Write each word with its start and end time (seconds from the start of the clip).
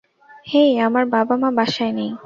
হেই, 0.47 0.71
আমার 0.79 1.03
বাবা-মা 1.05 1.49
বাসায় 1.51 1.91
নেই। 1.91 2.11